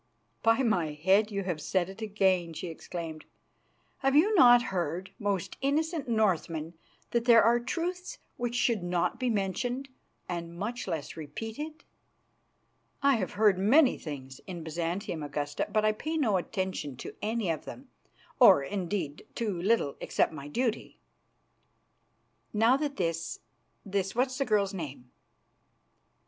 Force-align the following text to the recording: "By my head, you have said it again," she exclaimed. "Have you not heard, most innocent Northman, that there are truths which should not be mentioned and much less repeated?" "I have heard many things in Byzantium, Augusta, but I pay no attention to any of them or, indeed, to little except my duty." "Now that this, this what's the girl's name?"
"By 0.41 0.63
my 0.63 0.93
head, 0.93 1.29
you 1.29 1.43
have 1.43 1.61
said 1.61 1.87
it 1.87 2.01
again," 2.01 2.53
she 2.53 2.69
exclaimed. 2.69 3.23
"Have 3.99 4.15
you 4.15 4.33
not 4.33 4.63
heard, 4.73 5.11
most 5.19 5.57
innocent 5.61 6.09
Northman, 6.09 6.73
that 7.11 7.25
there 7.25 7.43
are 7.43 7.59
truths 7.59 8.17
which 8.35 8.55
should 8.55 8.81
not 8.81 9.19
be 9.19 9.29
mentioned 9.29 9.89
and 10.27 10.57
much 10.57 10.87
less 10.87 11.15
repeated?" 11.15 11.83
"I 13.03 13.17
have 13.17 13.33
heard 13.33 13.59
many 13.59 13.95
things 13.99 14.39
in 14.47 14.63
Byzantium, 14.63 15.21
Augusta, 15.21 15.67
but 15.71 15.85
I 15.85 15.91
pay 15.91 16.17
no 16.17 16.37
attention 16.37 16.97
to 16.97 17.13
any 17.21 17.51
of 17.51 17.65
them 17.65 17.87
or, 18.39 18.63
indeed, 18.63 19.27
to 19.35 19.61
little 19.61 19.97
except 20.01 20.33
my 20.33 20.47
duty." 20.47 20.97
"Now 22.53 22.75
that 22.75 22.95
this, 22.97 23.39
this 23.85 24.15
what's 24.15 24.39
the 24.39 24.45
girl's 24.45 24.73
name?" 24.73 25.11